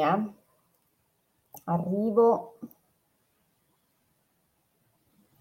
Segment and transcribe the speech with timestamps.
[0.00, 0.32] Eh.
[1.64, 2.58] Arrivo.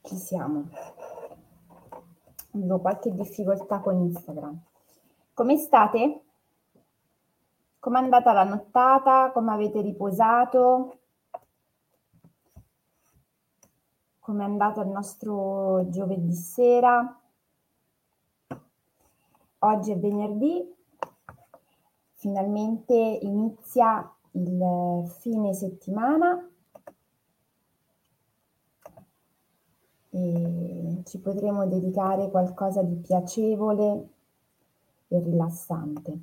[0.01, 0.69] Ci siamo.
[2.53, 4.59] Avevo qualche difficoltà con Instagram.
[5.33, 6.21] Come state?
[7.79, 9.31] Com'è andata la nottata?
[9.31, 10.99] Come avete riposato?
[14.19, 17.21] Com'è andato il nostro giovedì sera?
[19.59, 20.75] Oggi è venerdì,
[22.13, 26.47] finalmente inizia il fine settimana
[30.09, 34.09] e ci potremo dedicare qualcosa di piacevole
[35.07, 36.19] e rilassante.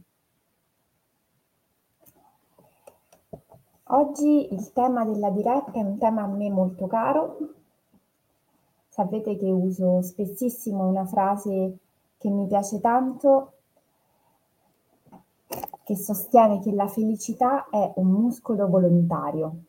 [3.89, 7.37] Oggi il tema della diretta è un tema a me molto caro.
[8.89, 11.79] Sapete che uso spessissimo una frase
[12.17, 13.54] che mi piace tanto
[15.85, 19.65] che sostiene che la felicità è un muscolo volontario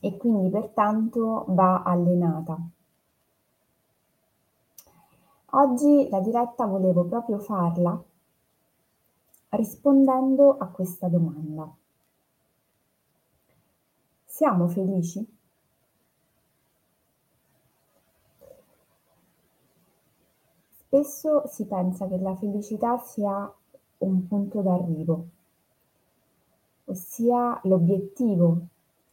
[0.00, 2.58] e quindi pertanto va allenata.
[5.52, 8.02] Oggi la diretta volevo proprio farla
[9.50, 11.72] rispondendo a questa domanda.
[14.24, 15.38] Siamo felici?
[20.68, 23.52] Spesso si pensa che la felicità sia
[24.00, 25.26] un punto d'arrivo,
[26.86, 28.58] ossia l'obiettivo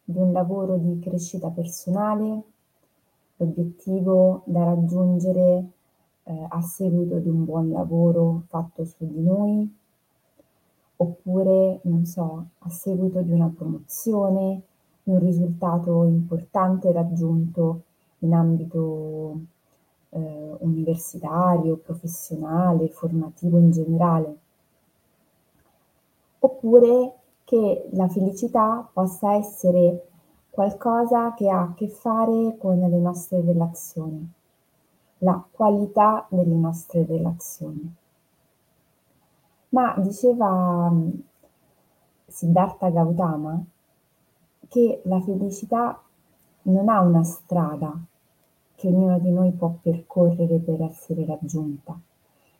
[0.03, 2.43] di un lavoro di crescita personale,
[3.37, 5.69] l'obiettivo da raggiungere
[6.23, 9.75] eh, a seguito di un buon lavoro fatto su di noi,
[10.97, 14.61] oppure, non so, a seguito di una promozione,
[15.03, 17.81] di un risultato importante raggiunto
[18.19, 19.39] in ambito
[20.09, 24.37] eh, universitario, professionale, formativo in generale
[26.47, 27.13] oppure
[27.43, 30.07] che la felicità possa essere
[30.49, 34.27] qualcosa che ha a che fare con le nostre relazioni,
[35.19, 37.95] la qualità delle nostre relazioni.
[39.69, 41.09] Ma diceva mm,
[42.27, 43.61] Siddhartha Gautama
[44.67, 46.01] che la felicità
[46.63, 47.93] non ha una strada
[48.75, 51.97] che ognuno di noi può percorrere per essere raggiunta.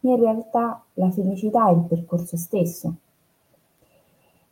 [0.01, 2.95] In realtà la felicità è il percorso stesso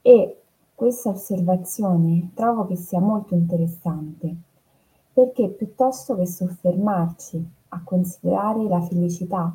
[0.07, 0.39] e
[0.75, 4.35] questa osservazione trovo che sia molto interessante,
[5.11, 9.51] perché piuttosto che soffermarci a considerare la felicità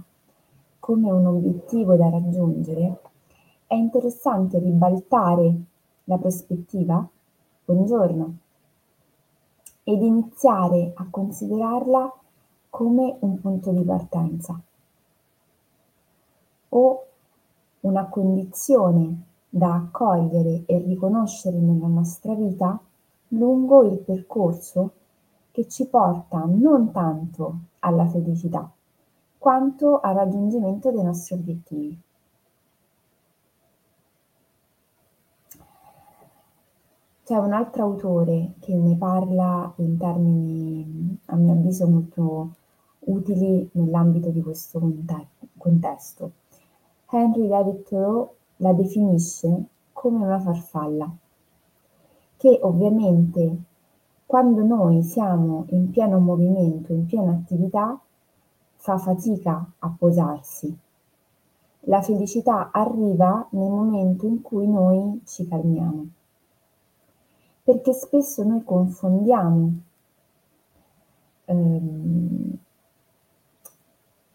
[0.81, 3.01] come un obiettivo da raggiungere,
[3.69, 5.55] è interessante ribaltare
[6.03, 7.09] la prospettiva,
[7.65, 8.35] buongiorno,
[9.85, 12.13] ed iniziare a considerarla
[12.71, 14.61] come un punto di partenza
[16.71, 17.07] o
[17.83, 22.81] una condizione da accogliere e riconoscere nella nostra vita
[23.29, 24.93] lungo il percorso
[25.51, 28.71] che ci porta non tanto alla felicità,
[29.37, 32.01] quanto al raggiungimento dei nostri obiettivi.
[37.25, 42.55] C'è un altro autore che ne parla in termini, a mio avviso, molto
[43.01, 44.81] utili nell'ambito di questo
[45.57, 46.33] contesto.
[47.09, 51.11] Henry David Thoreau la definisce come una farfalla,
[52.37, 53.57] che ovviamente
[54.27, 57.99] quando noi siamo in pieno movimento, in piena attività,
[58.77, 60.79] fa fatica a posarsi.
[61.85, 66.07] La felicità arriva nel momento in cui noi ci calmiamo,
[67.65, 69.73] perché spesso noi confondiamo
[71.47, 72.59] ehm,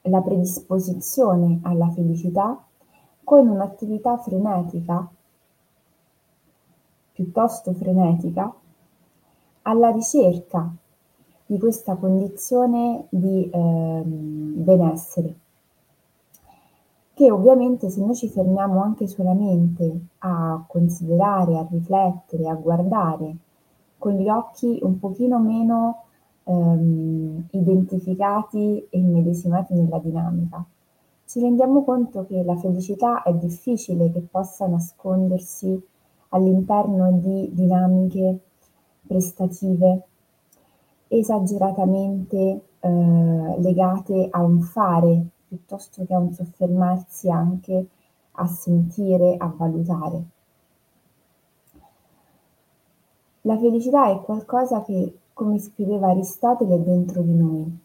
[0.02, 2.66] la predisposizione alla felicità
[3.26, 5.06] con un'attività frenetica,
[7.12, 8.54] piuttosto frenetica,
[9.64, 10.72] alla ricerca
[11.48, 15.36] di questa condizione di eh, benessere,
[17.14, 23.36] che ovviamente se noi ci fermiamo anche solamente a considerare, a riflettere, a guardare
[23.98, 26.04] con gli occhi un pochino meno
[26.44, 30.64] ehm, identificati e immedesimati nella dinamica,
[31.36, 35.78] ci rendiamo conto che la felicità è difficile che possa nascondersi
[36.30, 38.40] all'interno di dinamiche
[39.06, 40.04] prestative
[41.10, 42.38] esageratamente
[42.80, 47.86] eh, legate a un fare piuttosto che a un soffermarsi anche
[48.32, 50.24] a sentire, a valutare.
[53.42, 57.84] La felicità è qualcosa che, come scriveva Aristotele, è dentro di noi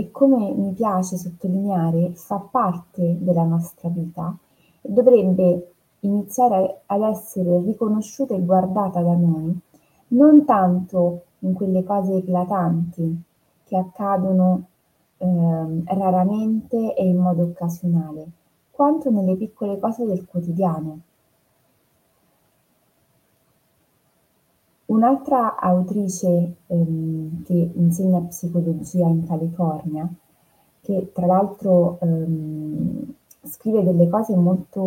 [0.00, 4.34] e come mi piace sottolineare fa parte della nostra vita
[4.80, 9.54] e dovrebbe iniziare ad essere riconosciuta e guardata da noi
[10.08, 13.22] non tanto in quelle cose eclatanti
[13.64, 14.68] che accadono
[15.18, 18.26] eh, raramente e in modo occasionale,
[18.70, 21.00] quanto nelle piccole cose del quotidiano.
[24.90, 30.12] Un'altra autrice ehm, che insegna psicologia in California,
[30.80, 33.14] che tra l'altro ehm,
[33.44, 34.80] scrive delle cose molto,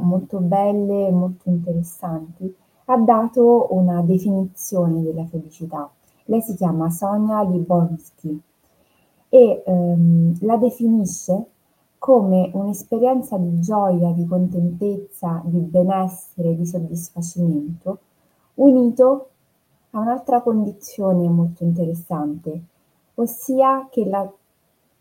[0.00, 2.54] molto belle molto interessanti,
[2.86, 5.90] ha dato una definizione della felicità.
[6.24, 8.40] Lei si chiama Sonia Liborski
[9.28, 11.48] e ehm, la definisce
[11.98, 17.98] come un'esperienza di gioia, di contentezza, di benessere, di soddisfacimento,
[18.58, 19.28] unito
[19.90, 22.62] a un'altra condizione molto interessante,
[23.14, 24.30] ossia che la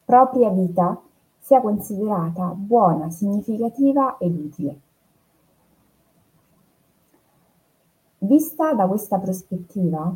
[0.06, 1.00] propria vita
[1.40, 4.80] sia considerata buona, significativa ed utile.
[8.20, 10.16] Vista da questa prospettiva,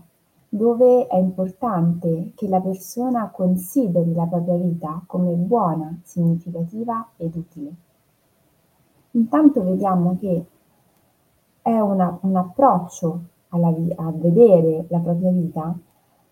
[0.50, 7.74] dove è importante che la persona consideri la propria vita come buona, significativa ed utile.
[9.12, 10.46] Intanto vediamo che
[11.62, 13.20] è una, un approccio
[13.52, 15.78] alla, a vedere la propria vita,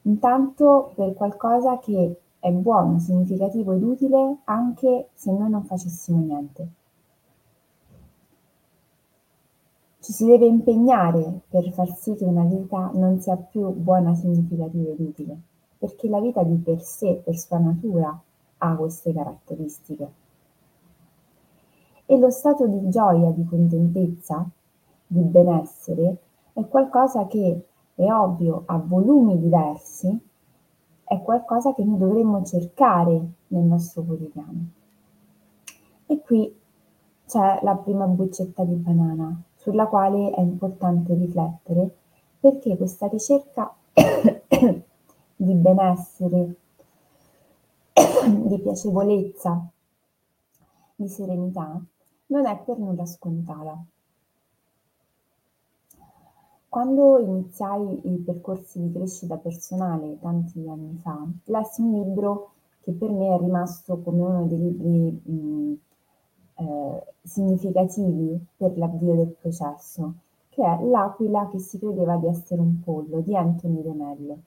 [0.04, 6.68] intanto per qualcosa che è buono, significativo ed utile anche se noi non facessimo niente.
[10.00, 14.89] Ci si deve impegnare per far sì che una vita non sia più buona, significativa
[14.89, 15.38] ed utile,
[15.77, 18.19] perché la vita di per sé, per sua natura,
[18.62, 20.12] ha queste caratteristiche.
[22.06, 24.50] E lo stato di gioia, di contentezza,
[25.06, 26.18] di benessere
[26.60, 27.66] è qualcosa che
[27.96, 30.28] è ovvio a volumi diversi,
[31.04, 34.68] è qualcosa che noi dovremmo cercare nel nostro quotidiano.
[36.06, 36.54] E qui
[37.26, 41.96] c'è la prima buccetta di banana sulla quale è importante riflettere
[42.40, 43.74] perché questa ricerca
[45.36, 46.56] di benessere,
[48.26, 49.66] di piacevolezza,
[50.96, 51.82] di serenità
[52.28, 53.84] non è per nulla scontata.
[56.69, 62.51] Quando iniziai i percorsi di crescita personale tanti anni fa, lessi un libro
[62.81, 65.74] che per me è rimasto come uno dei libri mh,
[66.57, 70.13] eh, significativi per l'avvio del processo,
[70.50, 74.38] che è L'aquila che si credeva di essere un pollo di Anthony Remelle.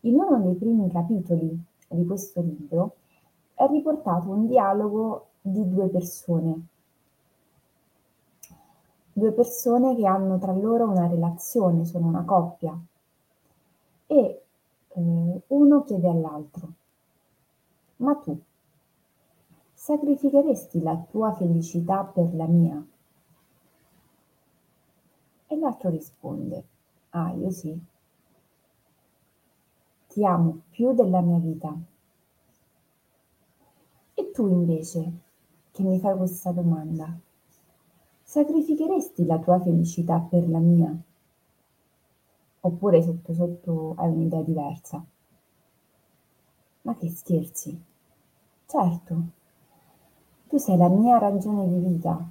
[0.00, 1.56] In uno dei primi capitoli
[1.86, 2.96] di questo libro
[3.54, 6.66] è riportato un dialogo di due persone
[9.18, 12.78] due persone che hanno tra loro una relazione, sono una coppia.
[14.06, 14.42] E
[14.88, 16.72] eh, uno chiede all'altro,
[17.96, 18.40] ma tu
[19.74, 22.86] sacrificheresti la tua felicità per la mia?
[25.46, 26.64] E l'altro risponde,
[27.10, 27.78] ah io sì,
[30.08, 31.76] ti amo più della mia vita.
[34.14, 35.12] E tu invece,
[35.70, 37.18] che mi fai questa domanda,
[38.38, 40.96] Sacrificheresti la tua felicità per la mia?
[42.60, 45.04] Oppure sotto sotto hai un'idea diversa?
[46.82, 47.76] Ma che scherzi?
[48.64, 49.22] Certo,
[50.46, 52.30] tu sei la mia ragione di vita.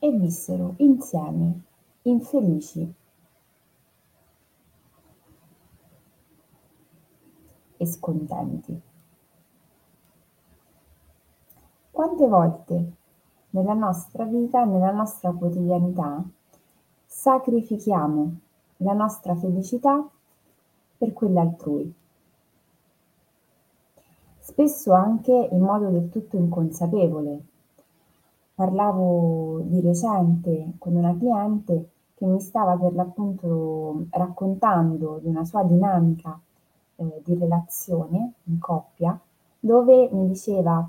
[0.00, 1.62] E vissero insieme,
[2.02, 2.94] infelici
[7.76, 8.94] e scontenti.
[11.96, 12.92] Quante volte
[13.52, 16.22] nella nostra vita, nella nostra quotidianità,
[17.06, 18.36] sacrifichiamo
[18.80, 20.06] la nostra felicità
[20.98, 21.90] per quella altrui?
[24.40, 27.40] Spesso anche in modo del tutto inconsapevole.
[28.54, 35.62] Parlavo di recente con una cliente che mi stava per l'appunto raccontando di una sua
[35.62, 36.38] dinamica
[36.96, 39.18] eh, di relazione in coppia
[39.58, 40.86] dove mi diceva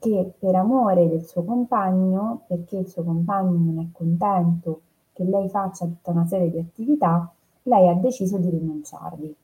[0.00, 4.80] che per amore del suo compagno, perché il suo compagno non è contento
[5.12, 7.30] che lei faccia tutta una serie di attività,
[7.64, 9.36] lei ha deciso di rinunciarvi.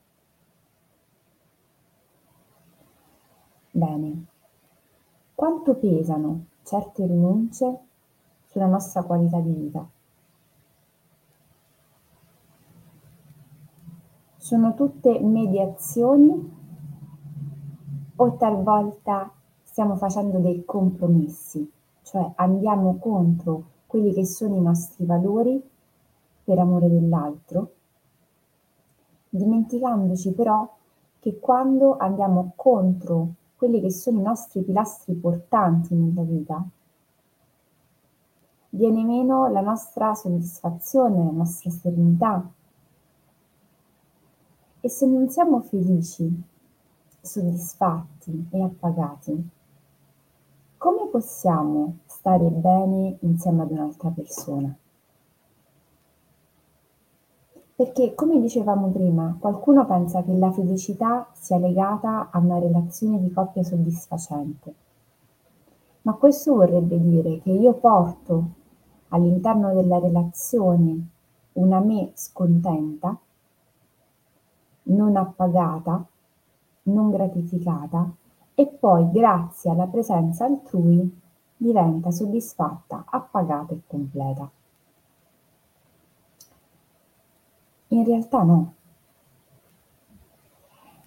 [3.70, 4.24] Bene,
[5.34, 7.78] quanto pesano certe rinunce
[8.46, 9.86] sulla nostra qualità di vita?
[14.36, 16.54] Sono tutte mediazioni
[18.16, 19.30] o talvolta
[19.76, 25.62] stiamo facendo dei compromessi, cioè andiamo contro quelli che sono i nostri valori
[26.44, 27.72] per amore dell'altro.
[29.28, 30.66] dimenticandoci però
[31.18, 36.66] che quando andiamo contro quelli che sono i nostri pilastri portanti nella vita,
[38.70, 42.50] viene meno la nostra soddisfazione, la nostra serenità.
[44.80, 46.42] E se non siamo felici,
[47.20, 49.50] soddisfatti e appagati,
[50.78, 54.76] come possiamo stare bene insieme ad un'altra persona?
[57.74, 63.30] Perché, come dicevamo prima, qualcuno pensa che la felicità sia legata a una relazione di
[63.32, 64.74] coppia soddisfacente.
[66.02, 68.50] Ma questo vorrebbe dire che io porto
[69.08, 71.08] all'interno della relazione
[71.54, 73.18] una me scontenta,
[74.84, 76.06] non appagata,
[76.84, 78.10] non gratificata
[78.58, 81.20] e poi grazie alla presenza altrui
[81.58, 84.50] diventa soddisfatta, appagata e completa.
[87.88, 88.74] In realtà no.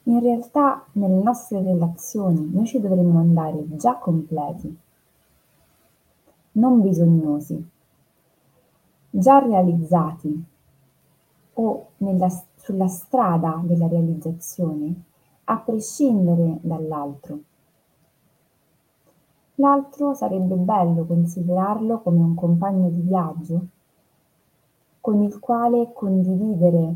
[0.03, 4.77] In realtà nelle nostre relazioni noi ci dovremmo andare già completi,
[6.53, 7.67] non bisognosi,
[9.09, 10.43] già realizzati
[11.53, 15.03] o nella, sulla strada della realizzazione,
[15.51, 17.39] a prescindere dall'altro.
[19.55, 23.67] L'altro sarebbe bello considerarlo come un compagno di viaggio
[25.01, 26.95] con il quale condividere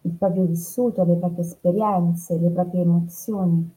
[0.00, 3.74] il proprio vissuto, le proprie esperienze, le proprie emozioni,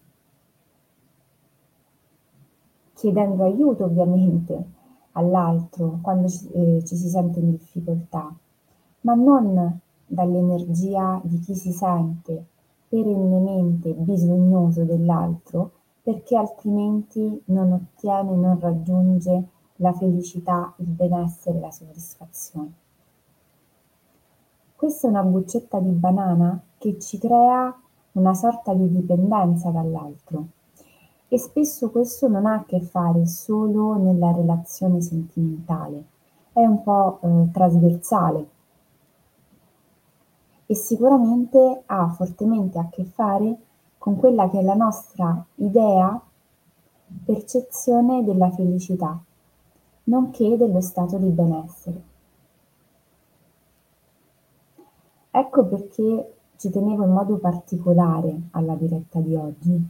[2.94, 4.74] chiedendo aiuto ovviamente
[5.12, 8.36] all'altro quando ci, eh, ci si sente in difficoltà,
[9.02, 12.54] ma non dall'energia di chi si sente
[12.96, 15.72] perennemente bisognoso dell'altro
[16.02, 19.44] perché altrimenti non ottiene, non raggiunge
[19.78, 22.72] la felicità, il benessere, la soddisfazione.
[24.76, 27.78] Questa è una buccetta di banana che ci crea
[28.14, 30.48] una sorta di dipendenza dall'altro
[31.28, 36.04] e spesso questo non ha a che fare solo nella relazione sentimentale,
[36.54, 38.54] è un po' eh, trasversale
[40.66, 43.58] e sicuramente ha fortemente a che fare
[43.98, 46.20] con quella che è la nostra idea,
[47.24, 49.20] percezione della felicità
[50.06, 52.04] nonché dello stato di benessere.
[55.32, 59.86] Ecco perché ci tenevo in modo particolare alla diretta di oggi,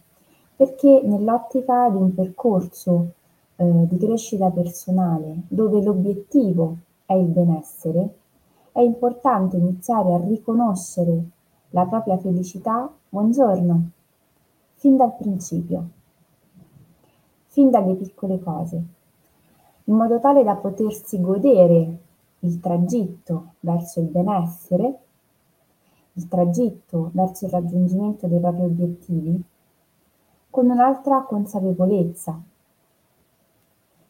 [0.55, 3.11] perché nell'ottica di un percorso
[3.57, 8.13] eh, di crescita personale dove l'obiettivo è il benessere,
[8.75, 11.23] è importante iniziare a riconoscere
[11.69, 13.89] la propria felicità, buongiorno,
[14.73, 15.89] fin dal principio,
[17.47, 18.83] fin dalle piccole cose
[19.85, 21.97] in modo tale da potersi godere
[22.39, 24.99] il tragitto verso il benessere,
[26.11, 29.41] il tragitto verso il raggiungimento dei propri obiettivi,
[30.49, 32.37] con un'altra consapevolezza,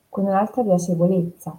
[0.09, 1.55] con un'altra piacevolezza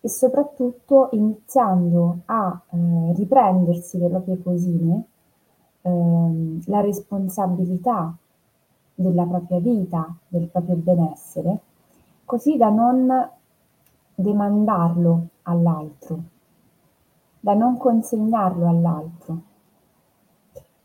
[0.00, 5.04] e soprattutto iniziando a eh, riprendersi le proprie cosine,
[5.82, 8.14] eh, la responsabilità
[8.94, 11.60] della propria vita, del proprio benessere
[12.28, 13.10] così da non
[14.14, 16.18] demandarlo all'altro,
[17.40, 19.40] da non consegnarlo all'altro.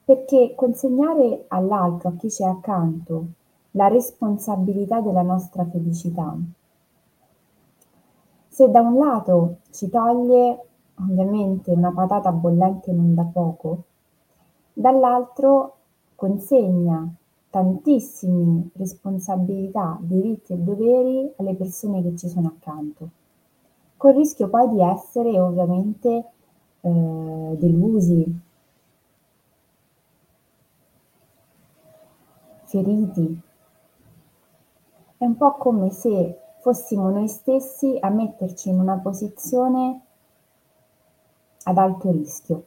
[0.06, 3.26] Perché consegnare all'altro, a chi c'è accanto,
[3.72, 6.34] la responsabilità della nostra felicità,
[8.54, 10.66] se da un lato ci toglie
[11.00, 13.84] ovviamente una patata bollente non da poco,
[14.74, 15.78] dall'altro
[16.14, 17.12] consegna
[17.50, 23.10] tantissime responsabilità, diritti e doveri alle persone che ci sono accanto,
[23.98, 26.26] col rischio poi di essere ovviamente
[26.82, 28.40] eh, delusi,
[32.66, 33.42] feriti.
[35.18, 40.02] È un po' come se fossimo noi stessi a metterci in una posizione
[41.64, 42.66] ad alto rischio.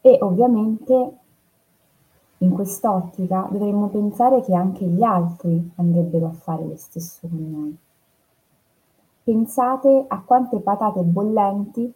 [0.00, 1.18] E ovviamente
[2.38, 7.76] in quest'ottica dovremmo pensare che anche gli altri andrebbero a fare lo stesso con noi.
[9.22, 11.92] Pensate a quante patate bollenti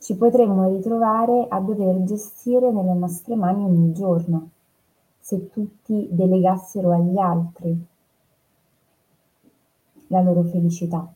[0.00, 4.50] ci potremmo ritrovare a dover gestire nelle nostre mani ogni giorno,
[5.28, 7.86] se tutti delegassero agli altri
[10.06, 11.06] la loro felicità.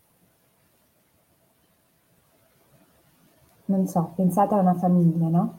[3.64, 5.59] non so, pensate a una famiglia, no?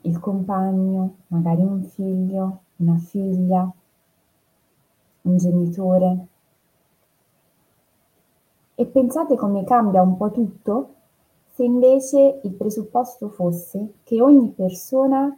[0.00, 3.72] Il compagno, magari un figlio, una figlia,
[5.22, 6.26] un genitore.
[8.74, 10.94] E pensate come cambia un po' tutto
[11.52, 15.32] se invece il presupposto fosse che ogni persona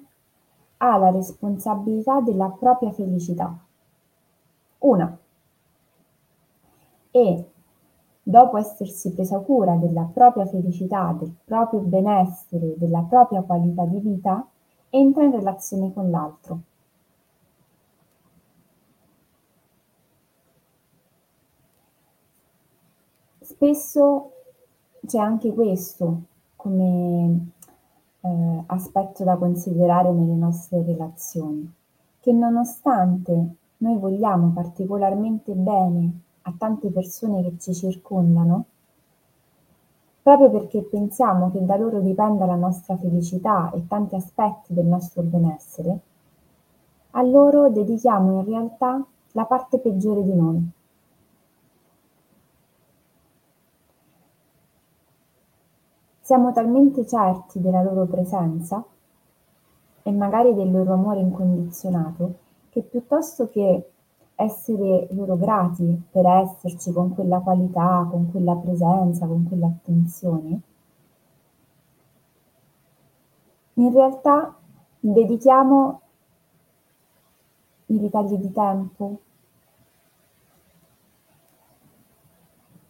[0.82, 3.54] ha la responsabilità della propria felicità.
[4.78, 5.18] Una.
[7.10, 7.50] E
[8.22, 14.46] dopo essersi presa cura della propria felicità, del proprio benessere, della propria qualità di vita,
[14.88, 16.60] entra in relazione con l'altro.
[23.40, 24.32] Spesso
[25.04, 26.22] c'è anche questo
[26.56, 27.50] come
[28.20, 31.72] eh, aspetto da considerare nelle nostre relazioni,
[32.20, 38.64] che nonostante noi vogliamo particolarmente bene a tante persone che ci circondano,
[40.22, 45.22] proprio perché pensiamo che da loro dipenda la nostra felicità e tanti aspetti del nostro
[45.22, 45.98] benessere,
[47.12, 50.70] a loro dedichiamo in realtà la parte peggiore di noi.
[56.30, 58.84] Siamo talmente certi della loro presenza
[60.04, 62.34] e magari del loro amore incondizionato
[62.68, 63.90] che piuttosto che
[64.36, 70.60] essere loro grati per esserci con quella qualità, con quella presenza, con quell'attenzione,
[73.74, 74.54] in realtà
[75.00, 76.00] dedichiamo
[77.86, 79.18] i ritagli di tempo,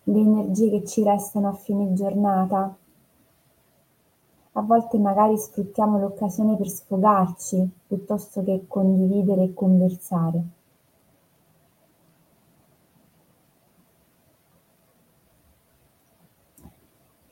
[0.03, 2.77] le energie che ci restano a fine giornata,
[4.53, 10.45] a volte magari sfruttiamo l'occasione per sfogarci piuttosto che condividere e conversare.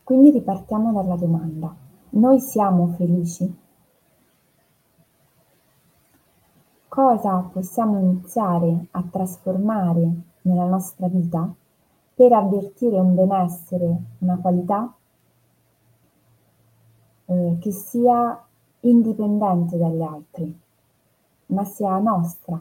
[0.05, 1.75] Quindi ripartiamo dalla domanda.
[2.11, 3.57] Noi siamo felici?
[6.89, 10.11] Cosa possiamo iniziare a trasformare
[10.43, 11.53] nella nostra vita
[12.15, 14.93] per avvertire un benessere, una qualità
[17.31, 18.43] eh, che sia
[18.81, 20.61] indipendente dagli altri,
[21.47, 22.61] ma sia nostra.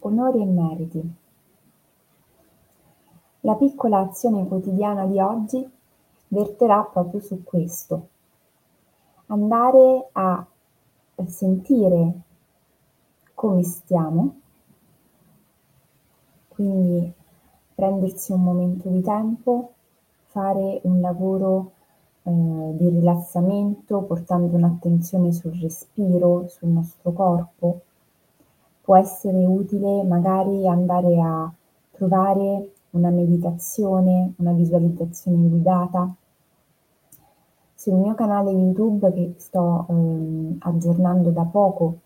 [0.00, 1.14] Onori e meriti.
[3.40, 5.66] La piccola azione quotidiana di oggi
[6.28, 8.08] verterà proprio su questo.
[9.26, 10.46] Andare a
[11.26, 12.20] sentire
[13.34, 14.40] come stiamo,
[16.48, 17.14] quindi
[17.78, 19.74] prendersi un momento di tempo,
[20.26, 21.70] fare un lavoro
[22.24, 22.30] eh,
[22.76, 27.82] di rilassamento portando un'attenzione sul respiro, sul nostro corpo.
[28.80, 31.52] Può essere utile magari andare a
[31.92, 36.12] trovare una meditazione, una visualizzazione guidata.
[37.76, 41.98] Sul mio canale YouTube che sto eh, aggiornando da poco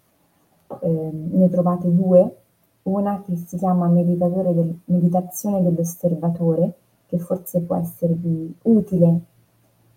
[0.83, 2.42] eh, ne trovate due,
[2.85, 6.75] una che si chiama del, meditazione dell'osservatore,
[7.07, 9.21] che forse può esservi utile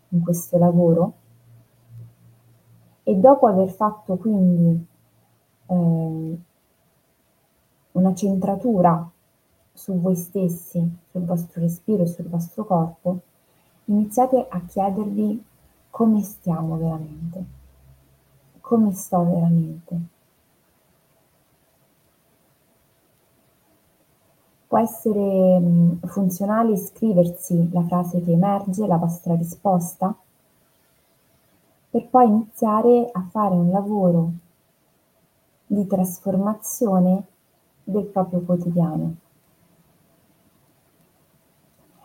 [0.09, 1.13] in questo lavoro.
[3.03, 4.85] E dopo aver fatto quindi
[5.67, 6.37] eh,
[7.91, 9.09] una centratura
[9.73, 13.19] su voi stessi, sul vostro respiro e sul vostro corpo,
[13.85, 15.43] iniziate a chiedervi
[15.89, 17.43] come stiamo veramente,
[18.61, 20.14] come sto veramente.
[24.67, 25.61] Può essere
[26.05, 30.15] funzionale scriversi la frase che emerge, la vostra risposta,
[31.89, 34.31] per poi iniziare a fare un lavoro
[35.67, 37.23] di trasformazione
[37.83, 39.15] del proprio quotidiano.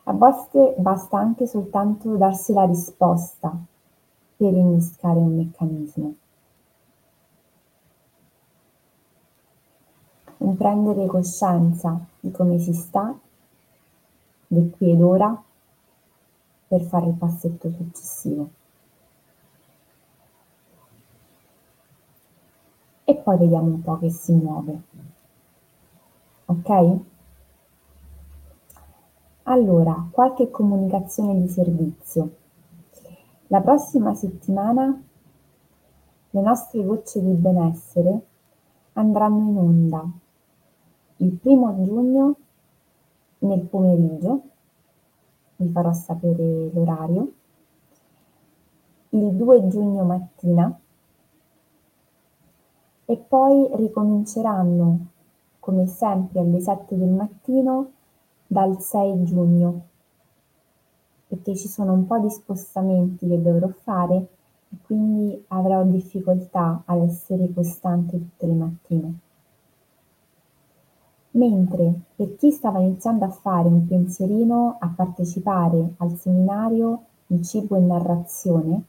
[0.04, 3.56] A volte basta anche soltanto darsi la risposta
[4.36, 6.14] per innescare un meccanismo.
[10.50, 13.16] Un prendere coscienza di come si sta,
[14.48, 15.40] del qui ed ora,
[16.66, 18.50] per fare il passetto successivo.
[23.04, 24.82] E poi vediamo un po' che si muove.
[26.46, 26.98] Ok?
[29.44, 32.36] Allora, qualche comunicazione di servizio.
[33.48, 35.02] La prossima settimana
[36.32, 38.20] le nostre gocce di benessere
[38.92, 40.19] andranno in onda
[41.22, 42.36] il primo giugno
[43.40, 44.42] nel pomeriggio,
[45.56, 47.32] vi farò sapere l'orario,
[49.10, 50.80] il 2 giugno mattina.
[53.04, 54.98] E poi ricominceranno
[55.58, 57.90] come sempre alle 7 del mattino
[58.46, 59.80] dal 6 giugno.
[61.26, 64.28] Perché ci sono un po' di spostamenti che dovrò fare
[64.70, 69.18] e quindi avrò difficoltà ad essere costante tutte le mattine.
[71.40, 77.76] Mentre per chi stava iniziando a fare un pensierino a partecipare al seminario Il cibo
[77.76, 78.82] e narrazione,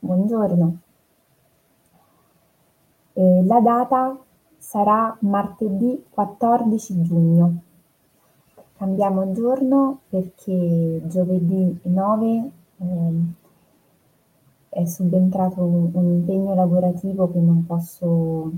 [0.00, 0.78] buongiorno.
[3.12, 4.18] Eh, la data
[4.58, 7.62] sarà martedì 14 giugno.
[8.76, 13.20] Cambiamo giorno perché giovedì 9 eh,
[14.70, 18.50] è subentrato un, un impegno lavorativo che non posso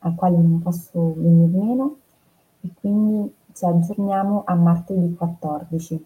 [0.00, 1.96] al quale non posso venir meno.
[2.62, 6.04] E quindi ci aggiorniamo a martedì 14.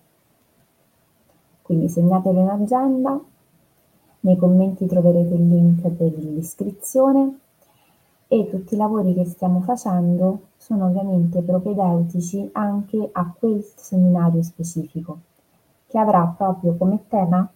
[1.62, 3.20] Quindi segnatelo in agenda,
[4.20, 7.38] nei commenti troverete il link per l'iscrizione.
[8.26, 15.18] E tutti i lavori che stiamo facendo sono ovviamente propedeutici anche a quel seminario specifico,
[15.86, 17.48] che avrà proprio come tema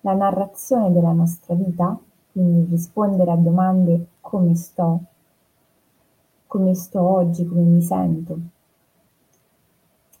[0.00, 1.98] la narrazione della nostra vita,
[2.32, 5.00] quindi rispondere a domande come sto,
[6.56, 8.38] come sto oggi, come mi sento,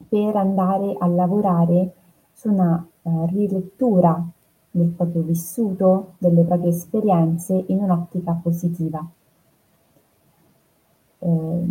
[0.06, 1.94] per andare a lavorare
[2.34, 4.22] su una eh, rilettura
[4.70, 9.02] del proprio vissuto, delle proprie esperienze in un'ottica positiva.
[11.20, 11.64] Eh,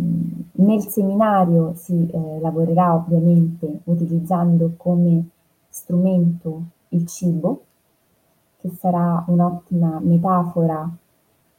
[0.50, 5.28] nel seminario si eh, lavorerà ovviamente utilizzando come
[5.68, 7.62] strumento il cibo,
[8.58, 10.90] che sarà un'ottima metafora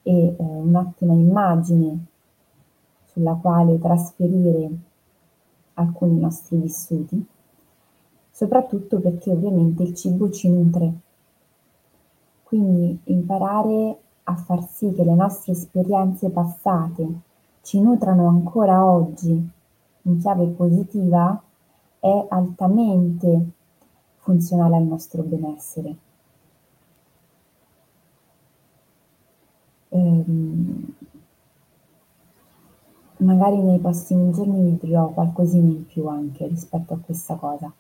[0.04, 2.08] e eh, un'ottima immagine
[3.18, 4.70] sulla quale trasferire
[5.74, 7.26] alcuni nostri vissuti,
[8.30, 10.94] soprattutto perché ovviamente il cibo ci nutre.
[12.44, 17.08] Quindi imparare a far sì che le nostre esperienze passate
[17.62, 19.50] ci nutrano ancora oggi
[20.04, 21.42] in chiave positiva
[22.00, 23.50] è altamente
[24.18, 25.96] funzionale al nostro benessere.
[29.90, 30.87] Ehm,
[33.18, 37.72] magari nei prossimi giorni vi dirò qualcosina in più anche rispetto a questa cosa.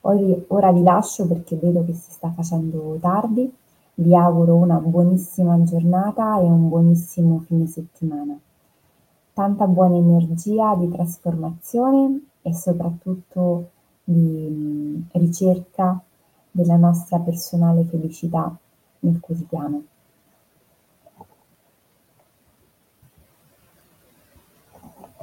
[0.00, 3.52] Ora vi lascio perché vedo che si sta facendo tardi.
[3.94, 8.38] Vi auguro una buonissima giornata e un buonissimo fine settimana.
[9.32, 13.70] Tanta buona energia di trasformazione e soprattutto
[14.04, 16.00] di ricerca
[16.50, 18.56] della nostra personale felicità
[19.00, 19.82] nel quotidiano.